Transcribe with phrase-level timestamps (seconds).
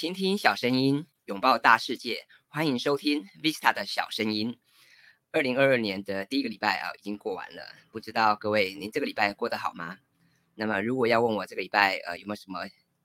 [0.00, 4.58] 倾听小声音，拥抱大世界，欢迎收听 Vista 的小声音。
[5.30, 9.98] 二零二二年的第一个礼拜啊，已经过完了，不知道各位您这个礼拜过得好吗？
[10.54, 12.60] 那么如果要问我这个礼拜呃有没有什么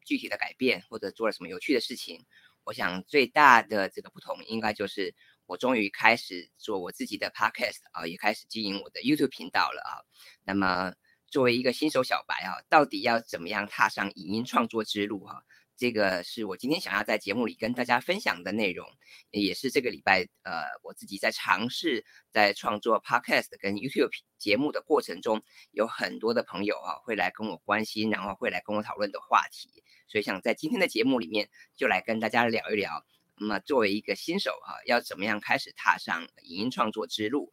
[0.05, 2.25] 具体的改变，或者做了什么有趣的事情，
[2.63, 5.13] 我想最大的这个不同应该就是
[5.47, 9.99] 我终于开始做我自己的 Podcast 啊，也开始经营我的 YouTube 频道了啊。
[10.45, 10.93] 那么
[11.27, 15.43] 作为一个新手小白啊，到底要怎么样踏上影音创作之路哈？
[15.77, 18.87] 这个是我今天想要在节目里跟大家分享的内容，
[19.31, 33.05] 也是这个礼拜呃我自己在尝试在创作 Podcast 跟 YouTube 节目的过程中，有很多的朋友啊会来跟我关心，然后会来跟我讨论的话题，所以想在今天的节目里面就来跟大家聊一聊。
[33.37, 37.51] 那么作为一个新手哈，要怎么样开始踏上影音创作之路？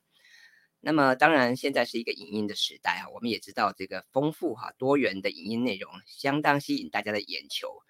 [0.79, 7.83] 那么当然现在是一个影音的时代啊，我们也知道这个丰富哈多元的影音内容相当吸引大家的眼球。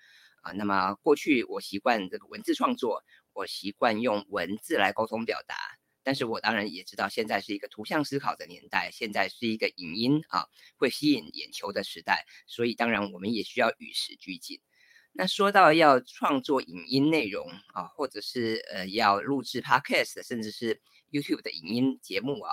[0.43, 3.03] 啊，那么过去我习惯这个文字创作，
[3.33, 5.57] 我习惯用文字来沟通表达，
[6.03, 14.61] 但是我当然也知道现在是一个图像思考的年代，现在是一个影音啊会吸引眼球的时代，所以当然我们也需要与时俱进。
[15.13, 20.81] 那说到要创作影音内容啊，或者是呃要录制 Podcast，甚至是
[21.11, 22.51] YouTube 的影音节目啊，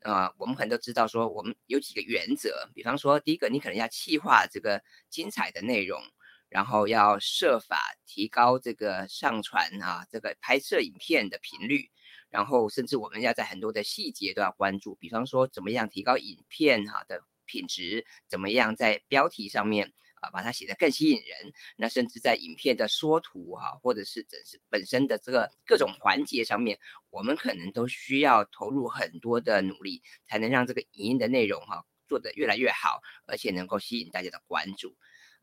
[0.00, 6.02] 呃，我们可能都知道说我们有几个原则，比方说第一个，你可能要气化这个精彩的内容。
[6.48, 11.90] 然后要设法提高这个上传啊，这个拍摄影片的频率，
[12.30, 26.78] 然后甚至我们要在很多的细节都要关注，比方说怎么样提高影片哈的品质，怎么样在标题上面啊把它写得更吸引人，那甚至在影片的缩图哈，或者是整是本身的这个各种环节上面，
[27.10, 34.96] 我们可能都需要投入很多的努力，才能让这个影音的内容哈做得越来越好，而且能够吸引大家的关注。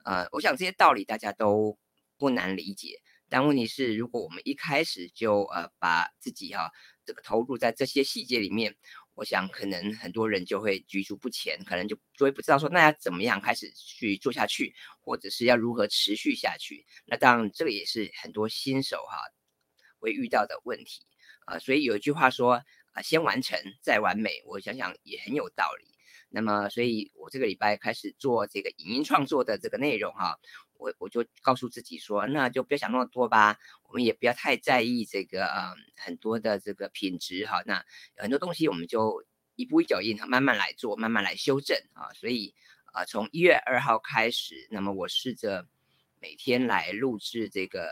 [0.06, 1.78] 呃，我想这些道理大家都
[2.18, 6.72] 不难理解，但问题是，如果我们一开始就呃把自己哈
[7.06, 8.76] 这个投入在这些细节里面，
[9.16, 16.86] 我想可能很多人就会举足不前，可能就就会不知道说那要怎么样开始去做下去，或者是要如何持续下去。
[17.06, 19.18] 那当然，这个也是很多新手哈
[20.00, 21.06] 会遇到的问题
[21.46, 21.58] 啊。
[21.58, 22.62] 所以有一句话说
[22.94, 25.95] 啊，先完成再完美，我想想也很有道理。
[26.36, 30.38] 那么，所以我这个礼拜开始做这个影音创作的这个内容哈，
[30.78, 33.58] 我我就告诉自己说，那就不要想那么多吧，
[33.88, 37.86] 我们也不要太在意这个呃很多的这个品质哈，那
[38.18, 39.24] 很多东西我们就
[39.56, 42.12] 一步一脚印，慢慢来做，慢慢来修正啊。
[42.14, 42.54] 所以
[42.92, 45.66] 啊，从一月二号开始，那么我试着
[46.20, 47.88] 每天来录制这个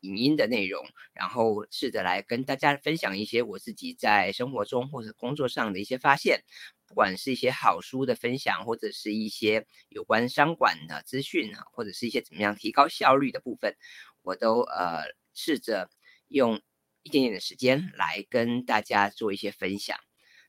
[0.00, 0.82] 影音的内容，
[1.12, 6.42] 然后试着来跟大家分享一些我自己在生活中或者工作上的一些发现。
[6.90, 13.76] 不管是一些好书的分享，或者是一些有关商管的资讯啊，或者是一些怎么样提高效率的部分，
[14.22, 15.88] 我都呃试着
[16.26, 16.60] 用
[17.04, 19.98] 一点点的时间来跟大家做一些分享。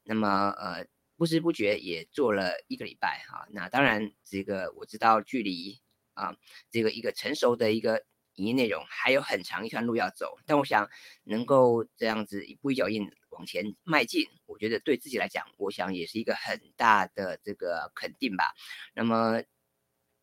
[0.03, 3.47] 那么呃不知不觉也做了一个礼拜哈。
[3.51, 5.79] 那当然这个我知道距离
[6.15, 6.35] 啊
[6.71, 8.03] 这个一个成熟的一个。
[8.35, 10.89] 营业内容还有很长一段路要走，但我想
[11.25, 14.25] 能够这样子一步一脚印往前迈进，
[14.61, 18.53] 觉得对自己来讲，我想也是一个很大的这个肯定吧。
[18.93, 19.41] 那么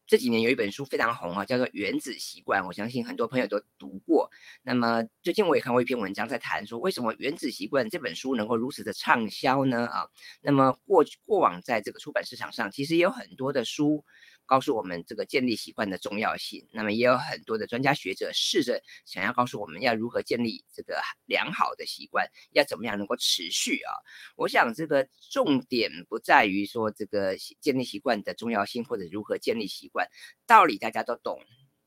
[0.07, 4.31] 这几年有一本书非常红啊，叫做《原子习惯》，我相信很多朋友都读过。
[4.63, 9.87] 那么最近我也看过一篇文章，在谈说为什么《原子习惯》这本书能够如此的畅销呢？
[9.87, 10.07] 啊，
[10.41, 14.05] 那么过过往在这个出版市场上，其实也有很多的书。
[14.49, 23.93] 告诉我们这个建立习惯的重要性，那么也有很多的专家学者试着想要告诉我们要如何建立这个良好的习惯，要怎么样能够持续啊？
[24.37, 30.09] 我想这个重点不在于说这个建立习惯的重要性或者如何建立习惯，
[30.47, 31.39] 道理大家都懂，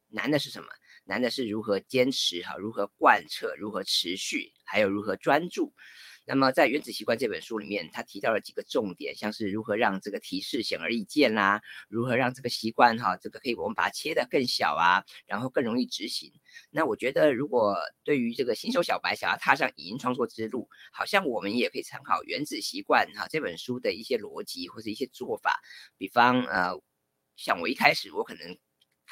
[0.08, 0.68] 难的是什么？
[1.04, 5.74] 难的是如何坚持哈，如何贯彻，如何持续，还有如何专注。
[6.26, 16.32] 那么在《原子习惯》这本书里面，他提到了几个重点，像是如何让这个提示显而易见啦，如何让这个习惯哈，这个可以我们把它切得更小啊，然后更容易执行。
[16.70, 25.59] 那我觉得，如果对于这个新手小白想要踏上影音创作之路，好像我们也可以参考《原子习惯》哈这本书的一些逻辑或者一些做法，
[25.97, 26.79] 比方呃，
[27.35, 28.58] 像我一开始我可能。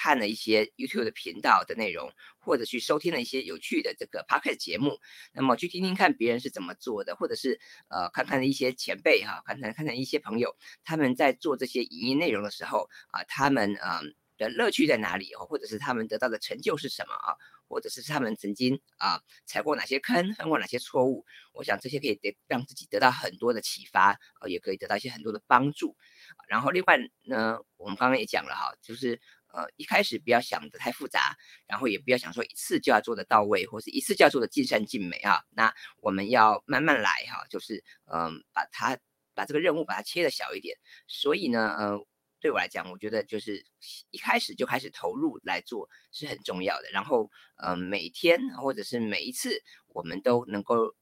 [0.02, 2.10] 看了一些 YouTube 的频道的内容，
[2.40, 4.98] 或者去收听了一些有趣的这个 Podcast 节目，
[5.34, 7.60] 那么去听听看别人是怎么做的，或者是
[7.90, 10.56] 呃看看一些前辈哈，看看看看一些朋友
[10.86, 14.02] 他们在做这些影音内容的时候啊，他们啊
[14.38, 17.36] 的乐趣在哪里哦，或者是他们得到的成就是什么啊，
[17.68, 25.98] 或者是他们曾经啊踩过哪些坑，犯过哪些错误，我想这些可以得让自己得到很多的启发，呃，也可以得到一些很多的帮助。
[26.48, 29.20] 然后另外呢，我们刚刚也讲了哈，就是
[29.52, 31.36] 呃，一开始不要想的太复杂，
[31.68, 35.42] 然后也不要想说一次就要做的到位，或是一次就要做的尽善尽美啊。
[35.50, 38.98] 那我们要慢慢来哈，就是嗯，把它
[39.34, 40.78] 把这个任务把它切的小一点。
[41.08, 42.00] 所以呢，呃，
[42.40, 43.66] 对我来讲，我觉得就是
[44.12, 46.90] 一开始就开始投入来做是很重要的。
[46.92, 50.96] 然后，呃，每天或者是每一次，我们都能够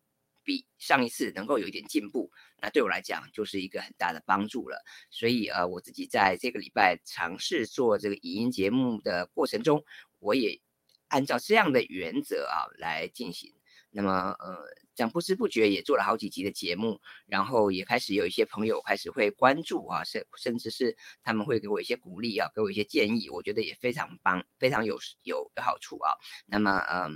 [0.47, 4.81] 比上一次能够有一点进步，那对我来讲就是一个很大的帮助了。
[5.11, 9.83] 所以，呃，我自己在这个礼拜尝试做这个语音节目的过程中，
[10.19, 10.61] 我也
[11.09, 13.53] 按照这样的原则啊来进行。
[13.89, 14.57] 那么，呃，
[14.95, 26.15] 这样不知不觉也做了好几集的节目，然后也开始有一些朋友开始会关注啊，甚甚至是他们会给我一些鼓励啊，给我一些建议，我觉得也非常棒，非常有有有好处啊。
[26.45, 27.15] 那么，嗯，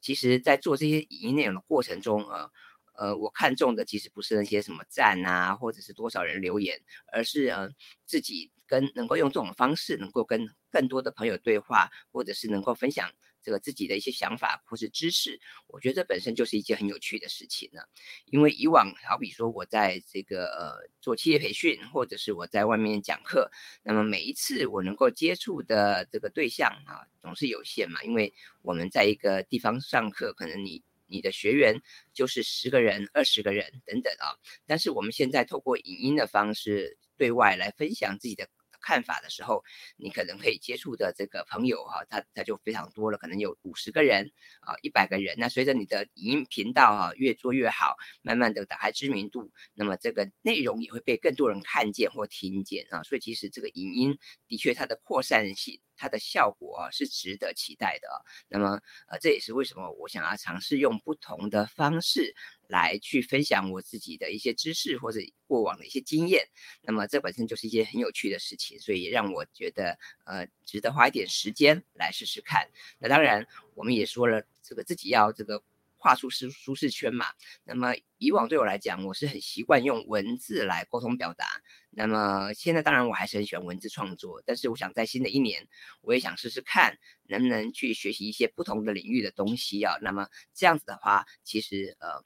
[0.00, 2.50] 其实，在做这些语音内容的过程中，呃，
[2.98, 6.80] 呃，我看中的其实不是那些什么赞啊，或者是多少人留言，
[7.12, 7.68] 而是呃
[8.04, 13.10] 自己跟能够用这种方式，能够跟更多的朋友对话，或者是能够分享。
[13.42, 15.38] 这个自己的一些想法或是知识，
[15.68, 17.80] 我觉得这本身就是一件很有趣的事情呢。
[18.24, 23.48] 因为以往，好比说我在这个呃做企业培训，或者是我在外面讲课，
[23.84, 28.02] 那么每一次我能够接触的这个对象啊，总是有限嘛。
[28.02, 31.80] 因为我们在一个地方上课，可能你你的学员
[32.12, 34.36] 就是十个人、二十个人等等啊。
[34.66, 38.48] 但是我们现在透过影音的方式对外来分享自己的。
[38.78, 39.64] 看法的时候，
[39.96, 44.30] 你可能可以接触的这个朋友哈，他他就非常多了，可能有五十个人
[44.60, 45.34] 啊，一百个人。
[45.38, 53.02] 那随着你的影音频道哈越做越好，慢慢的打开知名度，那么这个内容也会被更多人看见或听见啊。
[53.02, 55.80] 所以其实这个影音的确它的扩散性。
[55.96, 58.08] 它的效果是值得期待的。
[58.48, 62.34] 那么，呃，这也是为什么我想要尝试用不同的方式
[62.68, 66.48] 来去分享我自己的一些知识或者过往的一些经验。
[66.82, 72.68] 那么，这本身就是一件很有趣的事情，所以让我觉得，呃，值得花一点时间来试试看。
[72.98, 75.62] 那当然，我们也说了，这个自己要这个。
[76.06, 77.26] 跨出舒舒适圈嘛，
[77.64, 81.44] 那么以往对我来讲，我是很习惯用文字来沟通表达。
[81.90, 85.66] 那么现在当然我还是很喜欢文字创作，但是我想在新的一年，
[86.02, 89.96] 我也想试试看能不能去学习一些不同的领域的东西啊。
[90.00, 92.24] 那么这样子的话，其实呃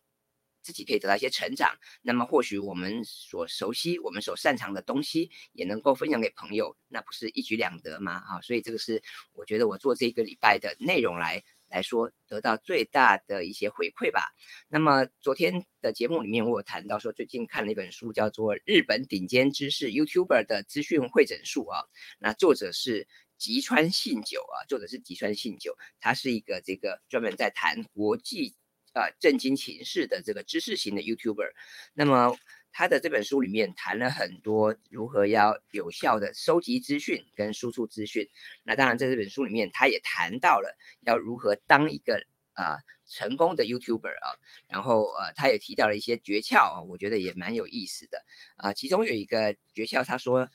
[0.60, 1.78] 自己可以得到一些成长。
[2.02, 8.12] 那么或许我们所熟悉、我们所擅长的东西，也能够分享给朋友，那不是一举两得吗？
[8.28, 9.02] 啊，所以这个是
[9.32, 11.42] 我觉得我做这个礼拜的内容来。
[11.70, 14.20] 来说得到最大的一些回馈吧。
[14.68, 21.84] 那么昨天的节目里面，我有谈到说，最近看了一本书，叫做《日本顶尖知识 YouTuber 的资讯会诊术》啊。
[22.18, 23.06] 那作者是
[23.38, 28.54] 吉川信久啊，作者是吉川信久，他是一个这个专门在谈国际
[28.92, 31.52] 啊震惊情势的这个知识型的 YouTuber。
[31.94, 32.36] 那么
[32.72, 38.28] 他的这本书里面谈了很多如何要有效的收集资讯跟输出资讯。
[38.62, 44.28] 那当然在这本书里面，他也谈到了要如何当一个啊成功的 YouTuber 啊。
[44.68, 48.24] 然后呃，他也提到了一些诀窍啊，我觉得也蛮有意思的
[48.56, 48.72] 啊。
[48.72, 50.48] 其中有一个诀窍，他说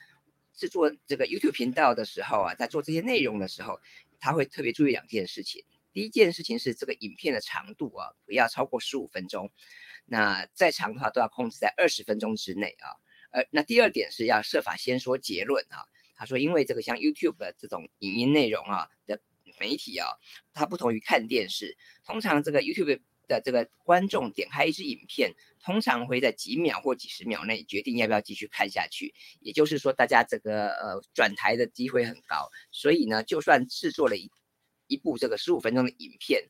[0.54, 3.80] 制作这个 YouTube 频道的时候啊，在做这些内容的时候，
[4.20, 5.64] 他会特别注意两件事情。
[5.96, 9.50] 第一件事情是这个影片的长度啊，不要超过十五分钟。
[10.06, 13.00] 那再长的话都要控制在二十分钟之内啊，
[13.32, 15.88] 呃，那第二点是要设法先说结论啊。
[16.18, 19.22] 他说，因为这个像 YouTube 的这种影音内容啊的
[19.58, 20.10] 媒体啊，
[20.54, 23.00] 它不同于看电视，通常这个 YouTube
[23.30, 25.34] 的这个观众点开一支影片，
[25.64, 29.14] 通常会在几秒或几十秒内决定要不要继续看下去。
[29.40, 34.30] 也就是说，大家这个呃转台的机会很高，所以呢，就算制作了一
[34.88, 36.50] 一部这个十五分钟的影片。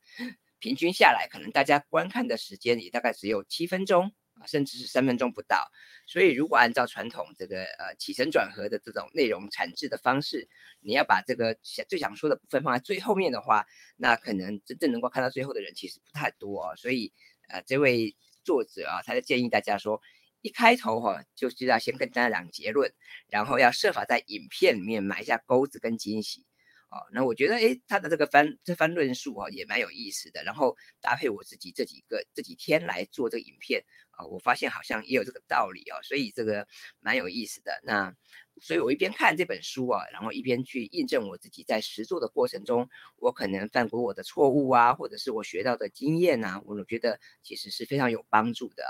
[0.59, 5.69] 平均下来，可能大家观看的时间也大概只有七分钟啊，甚至是三分钟不到。
[6.07, 10.47] 所以，如果按照传统这个呃起承转合的这种内容产制的方式，
[10.79, 16.75] 你要把这个想最想说的部分放在最后面的话，那可能真正能够看到最后的人其实不太多。
[16.77, 17.13] 所以，
[17.49, 20.01] 呃，这位作者啊，他就建议大家说，
[20.41, 22.91] 一开头哈，就是要先跟大家讲结论，
[23.27, 26.45] 然后要设法在影片里面埋下钩子跟惊喜。
[26.89, 30.43] 哦，那我觉得，诶，他的这个番这番论述啊，也蛮有意思的。
[30.43, 36.67] 然后搭配我自己这几个这几天来做这个影片啊，我发现好像也有这个道理啊，所以这个
[36.99, 37.81] 蛮有意思的。
[37.83, 38.15] 那
[38.61, 42.87] 所以我一边看这本书啊，然后一边去印证我自己在实做的过程中，
[43.17, 48.83] 我可能犯过我的错误啊，或者是我学到的经验啊，我觉得其实是非常有帮助的。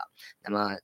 [0.44, 0.78] 那么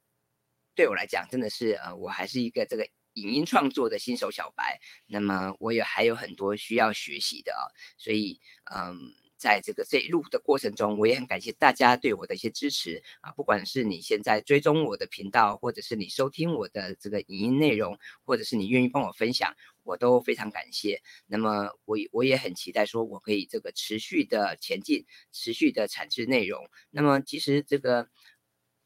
[0.75, 2.87] 对我来讲，真的是呃，我还是一个这个。
[3.13, 7.63] 影音创作的新手小白，那么我也还有很多需要学习的啊，
[7.97, 8.39] 所以
[8.73, 8.97] 嗯，
[9.37, 21.01] 在这个这一路的过程中，我也很感谢大家对我的一些支持啊，不管是你现在追踪我的频道，或者是你收听我的这个影音内容，或者是你愿意帮我分享，我都非常感谢。
[21.27, 26.69] 那么我我也很期待说，我可以这个持续的前进，持续的产制内容。
[26.91, 28.07] 那么其实这个。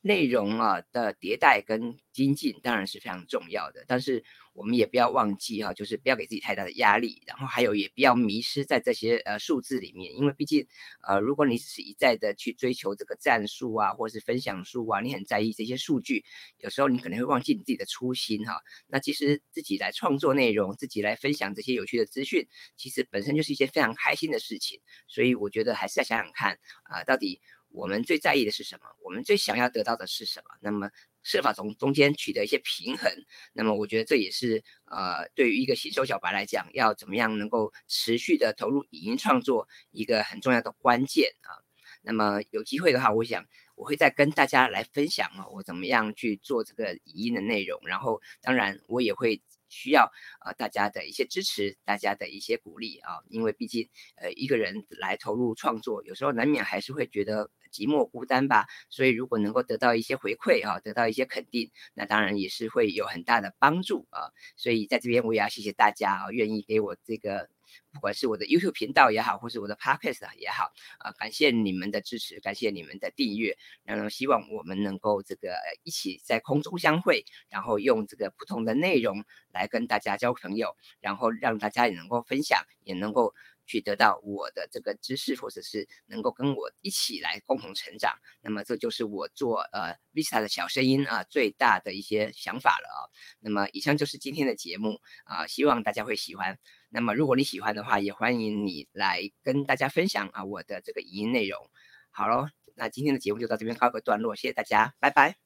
[0.06, 10.68] 内容啊的迭代跟精进当然是非常重要的，但是我们也不要忘记哈，就是不要给自己太大的压力，然后还有也不要迷失在这些呃数字里面，因为毕竟
[11.02, 16.24] 呃如果你只是一再的去追求这个战术啊，或是分享数啊，你很在意这些数据，
[16.60, 18.62] 有时候你可能会忘记你自己的初心哈。
[18.86, 22.48] 那其实自己来创作内容，自己来分享这些有趣的资讯，
[22.78, 24.80] 其实本身就是一件非常开心的事情。
[25.08, 27.42] 所以我觉得还是要想想看啊，到底。
[27.75, 28.86] 我们最在意的是什么？
[29.03, 30.55] 我们最想要得到的是什么？
[30.62, 30.89] 那么
[31.24, 33.12] 设法从中间取得一些平衡。
[33.53, 41.60] 那么我觉得这也是呃，对于一个新手小白来讲，要怎么样能够持续的投入影音创作一个很重要的关键啊。
[42.01, 47.79] 那么有机会的话，我想我会再跟大家来分享啊，我怎么样去做这个影音的内容。
[47.86, 49.41] 然后当然我也会。
[49.67, 50.10] 需要
[50.46, 58.65] 呃大家的一些支持，大家的一些鼓励啊，因为毕竟呃一个人来投入创作，有时候难免还是会觉得寂寞孤单吧。
[58.89, 64.32] 所以如果能够得到一些回馈啊，得到一些肯定，那当然也是会有很大的帮助啊。
[64.55, 67.50] 所以在这边我也要谢谢大家啊，愿意给我这个。
[67.91, 83.34] 不管是我的 YouTube 频道也好，或是我的 Podcast 也好，啊，感谢你们的支持，感谢你们的订阅，然后希望我们能够这个一起在空中相会，然后用这个不同的内容来跟大家交朋友，然后让大家也能够分享，也能够。
[83.66, 93.00] 去得到我的这个知识，或者是能够跟我一起来共同成长，那么这就是我做呃 Vista 的小声音啊最大的一些想法了啊。
[93.40, 96.58] 那么以上就是今天的节目啊，希望大家会喜欢。
[96.90, 101.70] 那么如果你喜欢的话，也欢迎你来跟大家分享啊我的这个语音内容。
[102.10, 105.45] 好喽，那今天的节目就到这边告个段落，谢谢大家，拜拜。